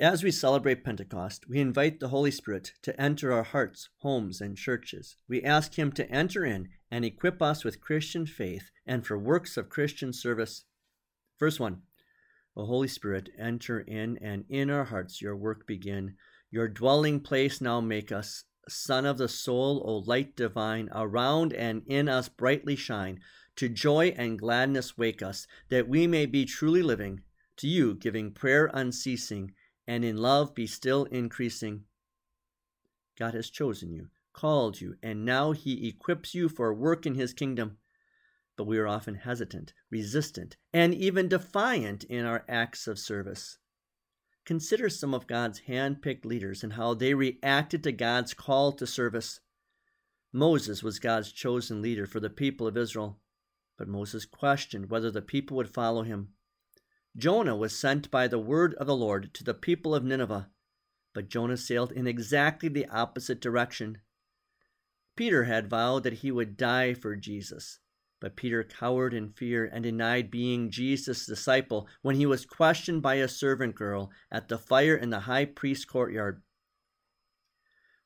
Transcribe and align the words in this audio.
As 0.00 0.24
we 0.24 0.32
celebrate 0.32 0.82
Pentecost, 0.82 1.48
we 1.48 1.60
invite 1.60 2.00
the 2.00 2.08
Holy 2.08 2.32
Spirit 2.32 2.72
to 2.82 3.00
enter 3.00 3.32
our 3.32 3.44
hearts, 3.44 3.90
homes, 3.98 4.40
and 4.40 4.56
churches. 4.56 5.14
We 5.28 5.40
ask 5.44 5.78
Him 5.78 5.92
to 5.92 6.10
enter 6.10 6.44
in 6.44 6.70
and 6.90 7.04
equip 7.04 7.40
us 7.40 7.62
with 7.62 7.80
Christian 7.80 8.26
faith 8.26 8.72
and 8.84 9.06
for 9.06 9.16
works 9.16 9.56
of 9.56 9.68
Christian 9.68 10.12
service. 10.12 10.64
Verse 11.38 11.60
1 11.60 11.80
O 12.56 12.66
Holy 12.66 12.88
Spirit, 12.88 13.28
enter 13.38 13.78
in 13.78 14.18
and 14.18 14.44
in 14.48 14.68
our 14.68 14.82
hearts 14.82 15.22
your 15.22 15.36
work 15.36 15.64
begin. 15.64 16.16
Your 16.50 16.66
dwelling 16.66 17.20
place 17.20 17.60
now 17.60 17.80
make 17.80 18.10
us. 18.10 18.42
Sun 18.68 19.06
of 19.06 19.16
the 19.16 19.28
soul, 19.28 19.80
O 19.86 19.98
light 19.98 20.34
divine, 20.34 20.88
around 20.92 21.52
and 21.52 21.82
in 21.86 22.08
us 22.08 22.28
brightly 22.28 22.74
shine. 22.74 23.20
To 23.56 23.68
joy 23.68 24.12
and 24.16 24.40
gladness 24.40 24.98
wake 24.98 25.22
us, 25.22 25.46
that 25.68 25.88
we 25.88 26.08
may 26.08 26.26
be 26.26 26.44
truly 26.44 26.82
living, 26.82 27.20
to 27.58 27.68
you 27.68 27.94
giving 27.94 28.32
prayer 28.32 28.68
unceasing 28.74 29.52
and 29.86 30.04
in 30.04 30.16
love 30.16 30.54
be 30.54 30.66
still 30.66 31.04
increasing. 31.04 31.84
God 33.18 33.34
has 33.34 33.50
chosen 33.50 33.92
you, 33.92 34.08
called 34.32 34.80
you, 34.80 34.96
and 35.02 35.24
now 35.24 35.52
He 35.52 35.88
equips 35.88 36.34
you 36.34 36.48
for 36.48 36.74
work 36.74 37.06
in 37.06 37.14
His 37.14 37.32
kingdom. 37.32 37.78
But 38.56 38.66
we 38.66 38.78
are 38.78 38.86
often 38.86 39.16
hesitant, 39.16 39.72
resistant, 39.90 40.56
and 40.72 40.94
even 40.94 41.28
defiant 41.28 42.04
in 42.04 42.24
our 42.24 42.44
acts 42.48 42.86
of 42.86 42.98
service. 42.98 43.58
Consider 44.44 44.90
some 44.90 45.14
of 45.14 45.26
God's 45.26 45.60
hand 45.60 46.02
picked 46.02 46.26
leaders 46.26 46.62
and 46.62 46.74
how 46.74 46.94
they 46.94 47.14
reacted 47.14 47.82
to 47.84 47.92
God's 47.92 48.34
call 48.34 48.72
to 48.72 48.86
service. 48.86 49.40
Moses 50.32 50.82
was 50.82 50.98
God's 50.98 51.32
chosen 51.32 51.80
leader 51.80 52.06
for 52.06 52.20
the 52.20 52.28
people 52.28 52.66
of 52.66 52.76
Israel, 52.76 53.18
but 53.78 53.88
Moses 53.88 54.24
questioned 54.26 54.90
whether 54.90 55.10
the 55.10 55.22
people 55.22 55.56
would 55.56 55.70
follow 55.70 56.02
him. 56.02 56.33
Jonah 57.16 57.54
was 57.54 57.78
sent 57.78 58.10
by 58.10 58.26
the 58.26 58.38
word 58.38 58.74
of 58.74 58.86
the 58.86 58.96
Lord 58.96 59.32
to 59.34 59.44
the 59.44 59.54
people 59.54 59.94
of 59.94 60.02
Nineveh, 60.02 60.50
but 61.12 61.28
Jonah 61.28 61.56
sailed 61.56 61.92
in 61.92 62.08
exactly 62.08 62.68
the 62.68 62.86
opposite 62.88 63.40
direction. 63.40 63.98
Peter 65.16 65.44
had 65.44 65.70
vowed 65.70 66.02
that 66.02 66.14
he 66.14 66.32
would 66.32 66.56
die 66.56 66.92
for 66.92 67.14
Jesus, 67.14 67.78
but 68.20 68.34
Peter 68.34 68.64
cowered 68.64 69.14
in 69.14 69.28
fear 69.28 69.64
and 69.64 69.84
denied 69.84 70.28
being 70.28 70.70
Jesus' 70.70 71.24
disciple 71.24 71.86
when 72.02 72.16
he 72.16 72.26
was 72.26 72.44
questioned 72.44 73.00
by 73.00 73.14
a 73.14 73.28
servant 73.28 73.76
girl 73.76 74.10
at 74.32 74.48
the 74.48 74.58
fire 74.58 74.96
in 74.96 75.10
the 75.10 75.20
high 75.20 75.44
priest's 75.44 75.84
courtyard. 75.84 76.42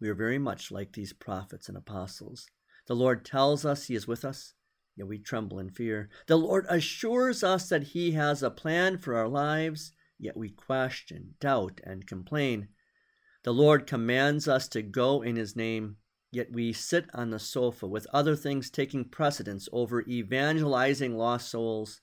We 0.00 0.08
are 0.08 0.14
very 0.14 0.38
much 0.38 0.70
like 0.70 0.94
these 0.94 1.12
prophets 1.12 1.68
and 1.68 1.76
apostles. 1.76 2.46
The 2.86 2.96
Lord 2.96 3.24
tells 3.24 3.66
us 3.66 3.84
he 3.84 3.94
is 3.94 4.08
with 4.08 4.24
us, 4.24 4.54
yet 4.96 5.06
we 5.06 5.18
tremble 5.18 5.58
in 5.58 5.70
fear. 5.70 6.08
The 6.26 6.36
Lord 6.36 6.66
assures 6.68 7.42
us 7.42 7.68
that 7.68 7.88
He 7.88 8.12
has 8.12 8.42
a 8.42 8.50
plan 8.50 8.98
for 8.98 9.16
our 9.16 9.28
lives, 9.28 9.92
yet 10.18 10.36
we 10.36 10.50
question, 10.50 11.34
doubt, 11.40 11.80
and 11.84 12.06
complain. 12.06 12.68
The 13.42 13.52
Lord 13.52 13.86
commands 13.86 14.48
us 14.48 14.68
to 14.68 14.82
go 14.82 15.22
in 15.22 15.36
His 15.36 15.56
name, 15.56 15.96
yet 16.30 16.52
we 16.52 16.72
sit 16.72 17.06
on 17.12 17.30
the 17.30 17.38
sofa 17.38 17.86
with 17.86 18.06
other 18.12 18.36
things 18.36 18.70
taking 18.70 19.04
precedence 19.04 19.68
over 19.72 20.02
evangelizing 20.02 21.16
lost 21.16 21.50
souls. 21.50 22.00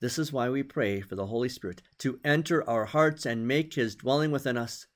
This 0.00 0.18
is 0.18 0.32
why 0.32 0.50
we 0.50 0.62
pray 0.62 1.00
for 1.00 1.14
the 1.14 1.26
Holy 1.26 1.48
Spirit 1.48 1.82
to 1.98 2.18
enter 2.24 2.68
our 2.68 2.86
hearts 2.86 3.24
and 3.24 3.46
make 3.46 3.74
His 3.74 3.94
dwelling 3.94 4.32
within 4.32 4.56
us. 4.56 4.86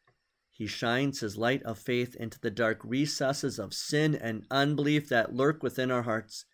He 0.56 0.66
shines 0.66 1.20
his 1.20 1.36
light 1.36 1.62
of 1.64 1.78
faith 1.78 2.16
into 2.16 2.40
the 2.40 2.50
dark 2.50 2.80
recesses 2.82 3.58
of 3.58 3.74
sin 3.74 4.14
and 4.14 4.46
unbelief 4.50 5.06
that 5.10 5.34
lurk 5.34 5.62
within 5.62 5.90
our 5.90 6.04
hearts. 6.04 6.46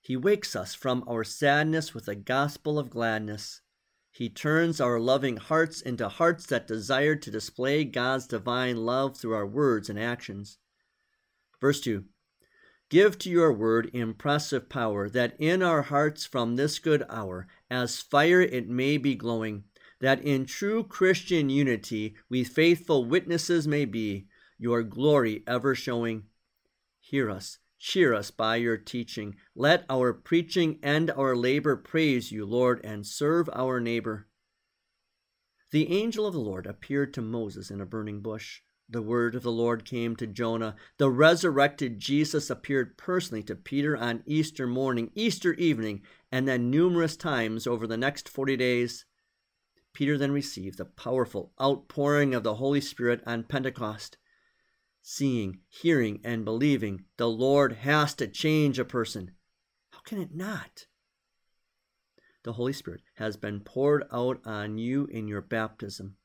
He 0.00 0.16
wakes 0.16 0.56
us 0.56 0.74
from 0.74 1.04
our 1.08 1.24
sadness 1.24 1.92
with 1.92 2.08
a 2.08 2.14
gospel 2.14 2.78
of 2.78 2.90
gladness. 2.90 3.60
He 4.10 4.28
turns 4.28 4.80
our 4.80 4.98
loving 4.98 5.36
hearts 5.36 5.80
into 5.80 6.08
hearts 6.08 6.46
that 6.46 6.66
desire 6.66 7.14
to 7.16 7.30
display 7.30 7.84
God's 7.84 8.26
divine 8.26 8.78
love 8.78 9.16
through 9.16 9.34
our 9.34 9.46
words 9.46 9.88
and 9.90 9.98
actions. 9.98 10.58
Verse 11.60 11.80
2 11.80 12.04
Give 12.90 13.18
to 13.18 13.28
your 13.28 13.52
word 13.52 13.90
impressive 13.92 14.68
power, 14.68 15.10
that 15.10 15.36
in 15.38 15.62
our 15.62 15.82
hearts 15.82 16.24
from 16.24 16.56
this 16.56 16.78
good 16.78 17.04
hour, 17.10 17.46
as 17.70 18.00
fire 18.00 18.40
it 18.40 18.66
may 18.66 18.96
be 18.96 19.14
glowing, 19.14 19.64
that 20.00 20.22
in 20.22 20.46
true 20.46 20.84
Christian 20.84 21.50
unity 21.50 22.14
we 22.30 22.44
faithful 22.44 23.04
witnesses 23.04 23.68
may 23.68 23.84
be, 23.84 24.26
your 24.58 24.82
glory 24.82 25.42
ever 25.46 25.74
showing. 25.74 26.24
Hear 26.98 27.30
us 27.30 27.58
Cheer 27.78 28.12
us 28.12 28.32
by 28.32 28.56
your 28.56 28.76
teaching. 28.76 29.36
Let 29.54 29.84
our 29.88 30.12
preaching 30.12 30.80
and 30.82 31.10
our 31.12 31.36
labor 31.36 31.76
praise 31.76 32.32
you, 32.32 32.44
Lord, 32.44 32.80
and 32.84 33.06
serve 33.06 33.48
our 33.52 33.80
neighbor. 33.80 34.26
The 35.70 35.92
angel 35.92 36.26
of 36.26 36.32
the 36.32 36.40
Lord 36.40 36.66
appeared 36.66 37.14
to 37.14 37.22
Moses 37.22 37.70
in 37.70 37.80
a 37.80 37.86
burning 37.86 38.20
bush. 38.20 38.62
The 38.90 39.02
word 39.02 39.34
of 39.34 39.42
the 39.42 39.52
Lord 39.52 39.84
came 39.84 40.16
to 40.16 40.26
Jonah. 40.26 40.74
The 40.96 41.10
resurrected 41.10 41.98
Jesus 41.98 42.50
appeared 42.50 42.96
personally 42.96 43.42
to 43.44 43.54
Peter 43.54 43.96
on 43.96 44.22
Easter 44.26 44.66
morning, 44.66 45.10
Easter 45.14 45.52
evening, 45.54 46.02
and 46.32 46.48
then 46.48 46.70
numerous 46.70 47.16
times 47.16 47.66
over 47.66 47.86
the 47.86 47.98
next 47.98 48.28
40 48.28 48.56
days. 48.56 49.04
Peter 49.92 50.16
then 50.16 50.32
received 50.32 50.78
the 50.78 50.84
powerful 50.84 51.52
outpouring 51.60 52.34
of 52.34 52.42
the 52.42 52.54
Holy 52.54 52.80
Spirit 52.80 53.22
on 53.26 53.44
Pentecost 53.44 54.16
seeing, 55.10 55.58
hearing, 55.70 56.20
and 56.22 56.44
believing, 56.44 57.02
the 57.16 57.30
Lord 57.30 57.72
has 57.72 58.12
to 58.12 58.28
change 58.28 58.78
a 58.78 58.84
person. 58.84 59.30
How 59.90 60.00
can 60.00 60.20
it 60.20 60.34
not? 60.34 60.86
The 62.44 62.52
Holy 62.52 62.74
Spirit 62.74 63.00
has 63.14 63.38
been 63.38 63.60
poured 63.60 64.04
out 64.12 64.38
on 64.44 64.76
you 64.76 65.06
in 65.06 65.26
your 65.26 65.40
baptism. 65.40 66.16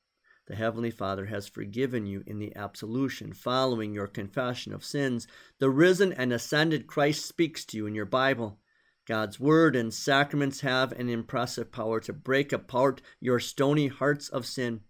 The 0.47 0.57
Heavenly 0.57 0.91
Father 0.91 1.27
has 1.27 1.47
forgiven 1.47 2.05
you 2.05 2.23
in 2.27 2.39
the 2.39 2.53
absolution 2.57 3.31
following 3.31 3.93
your 3.93 4.07
confession 4.07 4.73
of 4.73 4.83
sins. 4.83 5.27
The 5.59 5.69
risen 5.69 6.11
and 6.11 6.33
ascended 6.33 6.85
Christ 6.85 7.25
speaks 7.25 7.63
to 7.67 7.77
you 7.77 7.87
in 7.87 7.95
your 7.95 8.05
Bible. 8.05 8.59
God's 9.07 9.39
Word 9.39 9.77
and 9.77 9.93
sacraments 9.93 10.59
have 10.59 10.91
an 10.91 11.07
impressive 11.07 11.71
power 11.71 12.01
to 12.01 12.11
break 12.11 12.51
apart 12.51 13.01
your 13.21 13.39
stony 13.39 13.87
hearts 13.87 14.27
of 14.27 14.45
sin. 14.45 14.81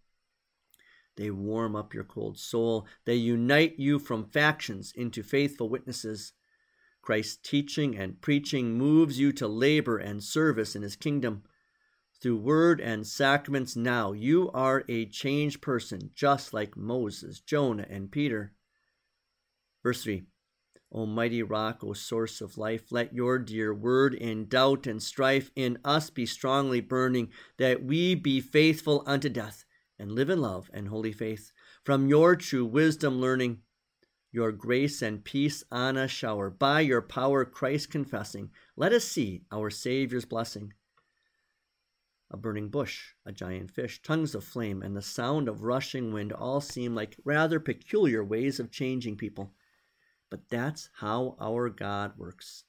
They 1.16 1.30
warm 1.30 1.76
up 1.76 1.94
your 1.94 2.04
cold 2.04 2.40
soul. 2.40 2.88
They 3.06 3.16
unite 3.16 3.78
you 3.78 4.00
from 4.00 4.26
factions 4.26 4.92
into 4.96 5.22
faithful 5.22 5.70
witnesses. 5.70 6.34
Christ's 7.02 7.38
teaching 7.44 7.96
and 7.98 8.22
preaching 8.22 8.78
moves 8.78 9.20
you 9.20 9.32
to 9.34 9.48
labor 9.48 9.98
and 9.98 10.24
service 10.24 10.76
in 10.76 10.82
his 10.82 10.96
kingdom. 10.96 11.44
Through 12.22 12.38
word 12.38 12.80
and 12.80 13.06
sacraments 13.06 13.76
now, 13.76 14.14
you 14.14 14.50
are 14.52 14.86
a 14.88 15.06
changed 15.06 15.62
person, 15.62 16.12
just 16.16 16.54
like 16.54 16.78
Moses, 16.78 17.42
Jonah, 17.42 17.86
and 17.90 18.12
Peter. 18.12 18.54
Verse 19.84 20.04
3 20.04 20.24
O 20.94 21.06
mighty 21.06 21.44
rock, 21.44 21.84
O 21.84 21.94
source 21.94 22.40
of 22.40 22.58
life, 22.58 22.92
let 22.92 23.14
your 23.14 23.38
dear 23.40 23.74
word 23.74 24.14
in 24.14 24.48
doubt 24.48 24.88
and 24.88 25.04
strife 25.04 25.52
in 25.56 25.78
us 25.84 26.10
be 26.10 26.26
strongly 26.26 26.80
burning, 26.80 27.30
that 27.58 27.84
we 27.84 28.16
be 28.16 28.40
faithful 28.40 29.04
unto 29.06 29.28
death 29.28 29.66
and 29.98 30.12
live 30.12 30.30
in 30.30 30.42
love 30.42 30.70
and 30.74 30.88
holy 30.88 31.12
faith. 31.12 31.52
From 31.84 32.08
your 32.08 32.36
true 32.36 32.66
wisdom 32.66 33.20
learning, 33.20 33.60
your 34.32 34.52
grace 34.52 35.02
and 35.02 35.24
peace 35.24 35.64
on 35.72 35.96
us 35.96 36.10
shower. 36.10 36.50
By 36.50 36.82
your 36.82 37.02
power, 37.02 37.46
Christ 37.46 37.92
confessing, 37.92 38.50
let 38.76 38.92
us 38.92 39.06
see 39.06 39.44
our 39.52 39.70
Savior's 39.70 40.26
blessing. 40.26 40.74
A 42.32 42.38
burning 42.38 42.70
bush, 42.70 43.14
a 43.26 43.32
giant 43.32 43.70
fish, 43.70 44.02
tongues 44.02 44.34
of 44.34 44.44
flame, 44.44 44.82
and 44.82 44.96
the 44.96 45.04
sound 45.04 45.48
of 45.48 45.62
rushing 45.62 46.12
wind 46.12 46.34
all 46.34 46.62
seem 46.62 46.96
like 46.96 47.16
rather 47.24 47.60
peculiar 47.60 48.24
ways 48.24 48.60
of 48.60 48.72
changing 48.72 49.18
people. 49.18 49.54
But 50.32 50.50
that's 50.50 50.90
how 50.94 51.36
our 51.40 51.70
God 51.70 52.18
works. 52.18 52.64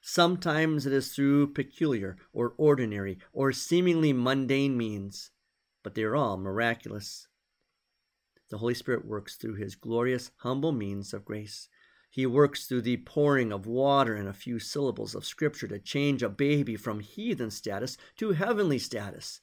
Sometimes 0.00 0.84
it 0.84 0.92
is 0.92 1.12
through 1.14 1.52
peculiar 1.52 2.16
or 2.32 2.54
ordinary 2.56 3.18
or 3.32 3.52
seemingly 3.52 4.12
mundane 4.12 4.76
means 4.76 5.30
but 5.88 5.94
they 5.94 6.02
are 6.02 6.16
all 6.16 6.36
miraculous. 6.36 7.28
The 8.50 8.58
Holy 8.58 8.74
Spirit 8.74 9.06
works 9.06 9.36
through 9.36 9.54
his 9.54 9.74
glorious, 9.74 10.32
humble 10.40 10.70
means 10.70 11.14
of 11.14 11.24
grace. 11.24 11.70
He 12.10 12.26
works 12.26 12.66
through 12.66 12.82
the 12.82 12.98
pouring 12.98 13.52
of 13.54 13.66
water 13.66 14.14
and 14.14 14.28
a 14.28 14.34
few 14.34 14.58
syllables 14.58 15.14
of 15.14 15.24
Scripture 15.24 15.66
to 15.68 15.78
change 15.78 16.22
a 16.22 16.28
baby 16.28 16.76
from 16.76 17.00
heathen 17.00 17.50
status 17.50 17.96
to 18.18 18.32
heavenly 18.32 18.78
status. 18.78 19.40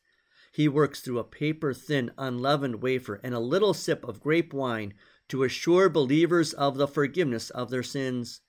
He 0.51 0.67
works 0.67 0.99
through 0.99 1.17
a 1.17 1.23
paper 1.23 1.73
thin, 1.73 2.11
unleavened 2.15 2.83
wafer 2.83 3.19
and 3.23 3.33
a 3.33 3.39
little 3.39 3.73
sip 3.73 4.07
of 4.07 4.21
grape 4.21 4.53
wine 4.53 4.93
to 5.29 5.41
assure 5.41 5.89
believers 5.89 6.53
of 6.53 6.77
the 6.77 6.87
forgiveness 6.87 7.49
of 7.49 7.71
their 7.71 7.81
sins. 7.81 8.41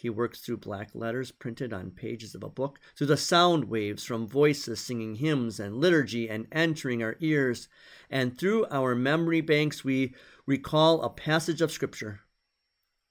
He 0.00 0.08
works 0.08 0.40
through 0.40 0.56
black 0.56 0.94
letters 0.94 1.30
printed 1.30 1.74
on 1.74 1.90
pages 1.90 2.34
of 2.34 2.42
a 2.42 2.48
book, 2.48 2.80
through 2.96 3.08
the 3.08 3.18
sound 3.18 3.64
waves 3.64 4.02
from 4.02 4.26
voices 4.26 4.80
singing 4.80 5.16
hymns 5.16 5.60
and 5.60 5.76
liturgy 5.76 6.26
and 6.26 6.46
entering 6.50 7.02
our 7.02 7.16
ears, 7.20 7.68
and 8.08 8.38
through 8.38 8.64
our 8.70 8.94
memory 8.94 9.42
banks 9.42 9.84
we 9.84 10.14
recall 10.46 11.02
a 11.02 11.10
passage 11.10 11.60
of 11.60 11.70
Scripture. 11.70 12.20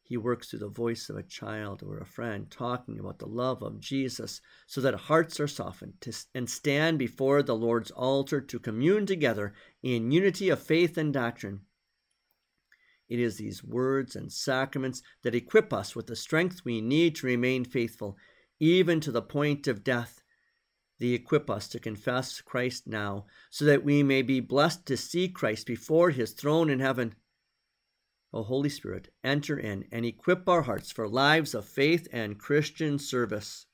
He 0.02 0.18
works 0.18 0.50
through 0.50 0.60
the 0.60 0.68
voice 0.68 1.12
of 1.12 1.16
a 1.16 1.22
child 1.22 1.84
or 1.84 2.00
a 2.00 2.08
friend 2.08 2.50
talking 2.50 2.98
about 2.98 3.20
the 3.20 3.28
love 3.28 3.62
of 3.62 3.80
Jesus 3.80 4.42
so 4.66 4.82
that 4.82 4.96
hearts 4.96 5.40
are 5.40 5.48
softened 5.48 6.04
and 6.34 6.50
stand 6.50 6.98
before 6.98 7.44
the 7.44 7.56
Lord's 7.56 7.92
altar 7.92 8.42
to 8.42 8.58
commune 8.58 9.06
together 9.06 9.54
in 9.84 10.12
unity 10.12 10.50
of 10.50 10.60
faith 10.60 10.98
and 10.98 11.14
doctrine. 11.14 11.62
It 13.10 13.20
is 13.20 13.38
these 13.38 13.64
words 13.64 14.16
and 14.16 14.32
sacraments 14.32 15.02
that 15.24 15.34
equip 15.34 15.74
us 15.74 15.96
with 15.96 16.08
the 16.08 16.16
strength 16.16 16.64
we 16.64 16.80
need 16.80 17.16
to 17.16 17.28
remain 17.28 17.66
faithful, 17.66 18.16
even 18.60 19.00
to 19.02 19.12
the 19.12 19.22
point 19.22 19.68
of 19.68 19.84
death. 19.84 20.22
They 21.00 21.10
equip 21.10 21.50
us 21.50 21.68
to 21.70 21.80
confess 21.80 22.40
Christ 22.42 22.86
now, 22.86 23.26
so 23.50 23.66
that 23.66 23.84
we 23.84 24.04
may 24.04 24.22
be 24.22 24.40
blessed 24.40 24.86
to 24.86 24.98
see 24.98 25.28
Christ 25.28 25.66
before 25.66 26.12
his 26.12 26.34
throne 26.34 26.70
in 26.70 26.80
heaven. 26.80 27.16
O 28.32 28.44
Holy 28.44 28.70
Spirit, 28.70 29.12
enter 29.24 29.58
in 29.58 29.86
and 29.92 30.06
equip 30.06 30.48
our 30.48 30.62
hearts 30.62 30.92
for 30.92 31.08
lives 31.08 31.56
of 31.56 31.68
faith 31.68 32.08
and 32.12 32.38
Christian 32.38 33.00
service. 33.00 33.66